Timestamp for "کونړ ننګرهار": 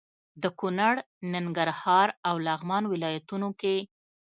0.59-2.07